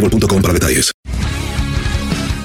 boostmobile.com 0.00 0.42
para 0.42 0.54
detalles. 0.54 0.92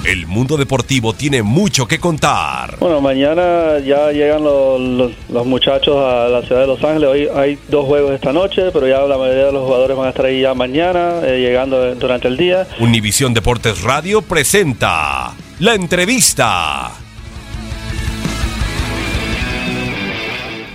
El 0.04 0.26
mundo 0.26 0.56
deportivo 0.56 1.12
tiene 1.12 1.44
mucho 1.44 1.86
que 1.86 2.00
contar. 2.00 2.76
Bueno, 2.80 3.00
mañana 3.00 3.78
ya 3.78 4.10
llegan 4.10 4.42
los, 4.42 4.80
los- 4.80 5.12
los 5.30 5.46
muchachos 5.46 5.94
a 5.96 6.26
la 6.28 6.42
ciudad 6.42 6.62
de 6.62 6.66
Los 6.66 6.82
Ángeles. 6.82 7.08
Hoy 7.08 7.28
hay 7.32 7.56
dos 7.68 7.86
juegos 7.86 8.12
esta 8.12 8.32
noche, 8.32 8.70
pero 8.72 8.88
ya 8.88 8.98
la 9.02 9.16
mayoría 9.16 9.46
de 9.46 9.52
los 9.52 9.64
jugadores 9.64 9.96
van 9.96 10.06
a 10.06 10.10
estar 10.10 10.26
ahí 10.26 10.40
ya 10.42 10.54
mañana, 10.54 11.20
eh, 11.22 11.38
llegando 11.40 11.94
durante 11.94 12.26
el 12.26 12.36
día. 12.36 12.66
Univisión 12.80 13.32
Deportes 13.32 13.82
Radio 13.82 14.22
presenta 14.22 15.34
la 15.60 15.74
entrevista. 15.74 16.90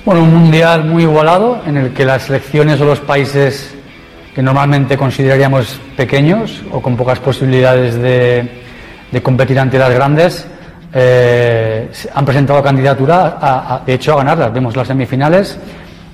Bueno, 0.05 0.23
un 0.23 0.33
mundial 0.33 0.85
muy 0.85 1.03
igualado 1.03 1.61
en 1.67 1.75
el 1.75 1.93
que 1.93 2.05
las 2.05 2.23
selecciones 2.23 2.79
o 2.79 2.85
los 2.85 2.99
países 3.01 3.73
que 4.37 4.43
normalmente 4.43 4.95
consideraríamos 4.95 5.81
pequeños 5.97 6.61
o 6.71 6.79
con 6.79 6.95
pocas 6.95 7.17
posibilidades 7.17 7.95
de, 7.95 8.61
competir 9.23 9.57
ante 9.59 9.79
las 9.79 9.89
grandes 9.89 10.45
eh, 10.93 11.89
han 12.13 12.23
presentado 12.23 12.61
candidatura, 12.61 13.81
de 13.83 13.95
hecho, 13.95 14.13
a 14.13 14.17
ganarlas. 14.17 14.53
Vemos 14.53 14.75
las 14.75 14.89
semifinales, 14.89 15.57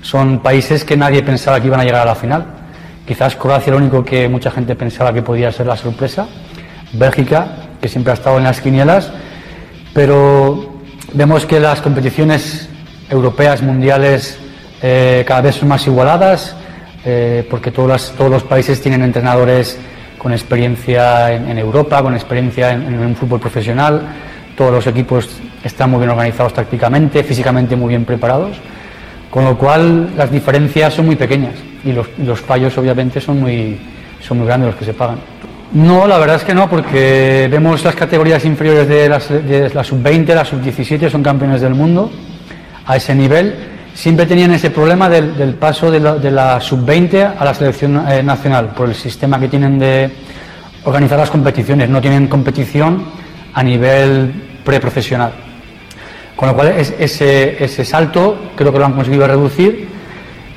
son 0.00 0.38
países 0.38 0.86
que 0.86 0.96
nadie 0.96 1.22
pensaba 1.22 1.60
que 1.60 1.66
iban 1.66 1.80
a 1.80 1.84
llegar 1.84 2.00
a 2.00 2.06
la 2.06 2.14
final. 2.14 2.46
Quizás 3.06 3.36
Croacia 3.36 3.72
lo 3.72 3.76
único 3.76 4.02
que 4.02 4.26
mucha 4.26 4.50
gente 4.50 4.74
pensaba 4.74 5.12
que 5.12 5.20
podía 5.20 5.52
ser 5.52 5.66
la 5.66 5.76
sorpresa. 5.76 6.26
Bélgica, 6.94 7.46
que 7.78 7.88
siempre 7.90 8.12
ha 8.12 8.14
estado 8.14 8.38
en 8.38 8.44
las 8.44 8.58
quinielas, 8.58 9.12
pero 9.92 10.80
vemos 11.12 11.44
que 11.44 11.60
las 11.60 11.82
competiciones 11.82 12.70
europeas, 13.10 13.60
mundiales, 13.60 14.38
eh, 14.80 15.26
cada 15.28 15.42
vez 15.42 15.56
son 15.56 15.68
más 15.68 15.86
igualadas, 15.86 16.56
eh, 17.04 17.46
porque 17.50 17.70
todos, 17.70 17.88
las- 17.88 18.12
todos 18.12 18.30
los 18.30 18.42
países 18.42 18.80
tienen 18.80 19.02
entrenadores 19.02 19.78
con 20.18 20.32
experiencia 20.32 21.32
en, 21.32 21.48
en 21.50 21.58
Europa, 21.58 22.02
con 22.02 22.14
experiencia 22.14 22.72
en, 22.72 22.82
en 22.82 22.98
un 22.98 23.14
fútbol 23.16 23.40
profesional, 23.40 24.02
todos 24.56 24.72
los 24.72 24.86
equipos 24.86 25.28
están 25.62 25.90
muy 25.90 25.98
bien 25.98 26.10
organizados 26.10 26.54
tácticamente, 26.54 27.22
físicamente 27.24 27.76
muy 27.76 27.88
bien 27.90 28.04
preparados, 28.04 28.56
con 29.30 29.44
lo 29.44 29.58
cual 29.58 30.16
las 30.16 30.30
diferencias 30.30 30.94
son 30.94 31.06
muy 31.06 31.16
pequeñas 31.16 31.54
y 31.84 31.92
los, 31.92 32.06
los 32.18 32.40
fallos 32.40 32.76
obviamente 32.78 33.20
son 33.20 33.40
muy, 33.40 33.78
son 34.26 34.38
muy 34.38 34.46
grandes 34.46 34.68
los 34.70 34.76
que 34.76 34.84
se 34.86 34.94
pagan. 34.94 35.16
No, 35.72 36.06
la 36.06 36.18
verdad 36.18 36.36
es 36.36 36.44
que 36.44 36.54
no, 36.54 36.70
porque 36.70 37.48
vemos 37.50 37.82
las 37.84 37.96
categorías 37.96 38.44
inferiores 38.44 38.88
de, 38.88 39.08
las- 39.08 39.28
de 39.28 39.68
la 39.74 39.82
sub-20, 39.82 40.34
la 40.34 40.44
sub-17, 40.44 41.10
son 41.10 41.22
campeones 41.22 41.60
del 41.60 41.74
mundo 41.74 42.10
a 42.86 42.96
ese 42.96 43.12
nivel. 43.14 43.54
Siempre 43.94 44.26
tenían 44.26 44.50
ese 44.52 44.70
problema 44.70 45.08
del, 45.08 45.36
del 45.36 45.54
paso 45.54 45.90
de 45.90 46.00
la, 46.00 46.16
de 46.16 46.30
la 46.30 46.60
sub-20 46.60 47.34
a 47.38 47.44
la 47.44 47.54
selección 47.54 48.04
eh, 48.08 48.22
nacional, 48.22 48.70
por 48.76 48.88
el 48.88 48.94
sistema 48.94 49.38
que 49.38 49.48
tienen 49.48 49.78
de 49.78 50.10
organizar 50.84 51.18
las 51.18 51.30
competiciones. 51.30 51.88
No 51.88 52.00
tienen 52.00 52.26
competición 52.26 53.04
a 53.54 53.62
nivel 53.62 54.32
preprofesional. 54.64 55.32
Con 56.34 56.48
lo 56.48 56.54
cual, 56.56 56.68
es- 56.76 56.92
ese, 56.98 57.62
ese 57.64 57.84
salto 57.84 58.50
creo 58.56 58.72
que 58.72 58.78
lo 58.80 58.84
han 58.86 58.94
conseguido 58.94 59.26
reducir. 59.28 59.88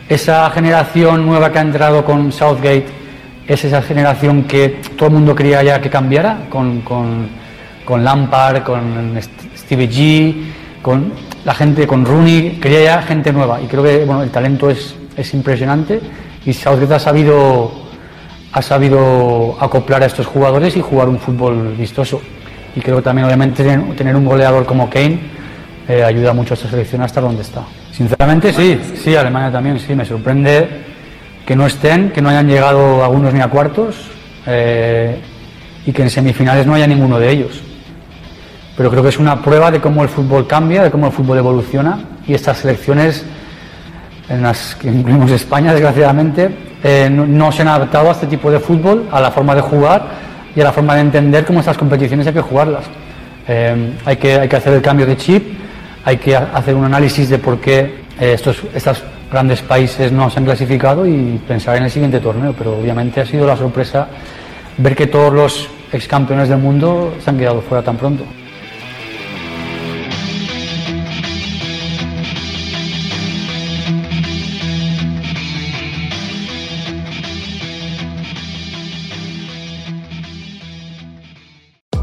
Esa 0.10 0.50
generación 0.50 1.26
nueva 1.26 1.52
que 1.52 1.60
ha 1.60 1.62
entrado 1.62 2.04
con 2.04 2.32
Southgate 2.32 2.88
es 3.48 3.64
esa 3.64 3.82
generación 3.84 4.44
que 4.46 4.82
todo 4.98 5.10
el 5.10 5.14
mundo 5.14 5.36
quería 5.36 5.62
ya 5.62 5.80
que 5.80 5.90
cambiara, 5.92 6.40
con, 6.50 6.82
con, 6.82 7.28
con 7.86 8.04
Lampard, 8.04 8.64
con 8.64 9.16
St- 9.18 9.50
Stevie 9.58 9.90
G, 9.90 10.36
con 10.82 11.14
la 11.48 11.54
gente, 11.54 11.88
con 11.88 12.04
Rooney, 12.04 12.60
quería 12.62 12.84
ya 12.84 13.02
gente 13.02 13.32
nueva. 13.32 13.62
Y 13.62 13.68
creo 13.68 13.82
que 13.82 14.04
bueno, 14.04 14.22
el 14.22 14.30
talento 14.30 14.70
es, 14.70 14.94
es 15.16 15.34
impresionante 15.34 16.02
y 16.46 16.52
Southgate 16.52 16.96
ha 16.96 17.00
sabido, 17.00 17.72
ha 18.52 18.62
sabido 18.62 19.56
acoplar 19.58 20.04
a 20.04 20.08
estos 20.08 20.26
jugadores 20.26 20.76
y 20.76 20.82
jugar 20.82 21.08
un 21.08 21.18
fútbol 21.18 21.74
vistoso. 21.78 22.20
Y 22.76 22.82
creo 22.82 22.98
que 22.98 23.02
también, 23.02 23.28
obviamente, 23.28 23.64
tener, 23.96 24.14
un 24.18 24.26
goleador 24.26 24.66
como 24.66 24.90
Kane 24.90 25.20
eh, 25.88 26.04
ayuda 26.04 26.34
mucho 26.34 26.54
a 26.54 26.56
esta 26.56 26.70
selección 26.70 27.02
a 27.02 27.06
estar 27.06 27.24
donde 27.24 27.44
está. 27.44 27.64
Sinceramente, 27.94 28.52
sí, 28.52 28.78
sí, 29.02 29.16
Alemania 29.16 29.50
también, 29.50 29.80
sí, 29.80 29.96
me 29.96 30.04
sorprende 30.04 30.68
que 31.46 31.56
no 31.56 31.66
estén, 31.66 32.12
que 32.12 32.22
no 32.22 32.28
hayan 32.28 32.50
llegado 32.50 33.06
algunos 33.06 33.34
ni 33.34 33.40
a 33.40 33.48
cuartos 33.48 33.96
eh, 34.46 35.18
y 35.86 35.94
que 35.94 36.02
en 36.02 36.10
semifinales 36.10 36.68
no 36.68 36.74
haya 36.74 36.88
ninguno 36.88 37.18
de 37.18 37.32
ellos. 37.32 37.64
Pero 38.78 38.92
creo 38.92 39.02
que 39.02 39.10
es 39.10 39.18
una 39.18 39.42
prueba 39.42 39.72
de 39.72 39.82
cómo 39.82 40.04
el 40.04 40.10
fútbol 40.10 40.46
cambia, 40.46 40.84
de 40.84 40.92
cómo 40.92 41.08
el 41.08 41.12
fútbol 41.12 41.40
evoluciona 41.40 42.00
y 42.28 42.36
estas 42.36 42.60
selecciones, 42.60 43.26
en 44.30 44.44
las 44.44 44.76
que 44.76 44.90
incluimos 44.90 45.32
España, 45.32 45.74
desgraciadamente, 45.74 46.50
eh, 46.84 47.10
no, 47.10 47.52
se 47.52 47.64
han 47.64 47.70
adaptado 47.70 48.10
a 48.10 48.12
este 48.12 48.28
tipo 48.28 48.52
de 48.52 48.60
fútbol, 48.60 49.08
a 49.12 49.20
la 49.20 49.32
forma 49.32 49.56
de 49.56 49.62
jugar 49.62 50.06
y 50.56 50.62
a 50.62 50.66
la 50.66 50.72
forma 50.72 50.94
de 50.96 51.02
entender 51.02 51.44
cómo 51.44 51.60
estas 51.60 51.78
competiciones 51.78 52.28
hay 52.28 52.34
que 52.34 52.42
jugarlas. 52.42 52.84
Eh, 53.48 53.94
hay, 54.06 54.18
que, 54.18 54.34
hacer 54.36 54.74
el 54.74 54.82
cambio 54.82 55.06
de 55.08 55.18
chip, 55.18 55.58
hay 56.06 56.18
que 56.18 56.36
ha- 56.36 56.50
hacer 56.54 56.76
un 56.76 56.86
análisis 56.86 57.30
de 57.30 57.40
por 57.40 57.60
qué 57.60 58.04
eh, 58.20 58.34
estos, 58.34 58.62
estos 58.76 59.02
grandes 59.32 59.62
países 59.62 60.12
no 60.12 60.30
se 60.30 60.38
han 60.38 60.46
clasificado 60.46 61.08
y 61.08 61.42
pensar 61.48 61.78
en 61.78 61.84
el 61.84 61.90
siguiente 61.92 62.20
torneo. 62.20 62.54
Pero 62.56 62.78
obviamente 62.78 63.22
ha 63.22 63.26
sido 63.26 63.48
la 63.48 63.56
sorpresa 63.58 64.08
ver 64.78 64.96
que 64.96 65.08
todos 65.08 65.34
los 65.34 65.70
ex 65.92 66.08
campeones 66.08 66.50
del 66.50 66.60
mundo 66.60 67.16
se 67.24 67.30
han 67.30 67.38
quedado 67.38 67.62
fuera 67.62 67.84
tan 67.84 67.96
pronto. 67.98 68.24